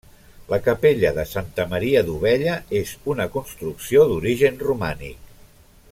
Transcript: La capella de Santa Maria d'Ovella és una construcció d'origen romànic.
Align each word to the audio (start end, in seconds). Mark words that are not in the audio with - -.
La 0.51 0.57
capella 0.67 1.11
de 1.17 1.25
Santa 1.31 1.65
Maria 1.73 2.01
d'Ovella 2.09 2.57
és 2.81 2.95
una 3.15 3.29
construcció 3.37 4.07
d'origen 4.13 4.59
romànic. 4.71 5.33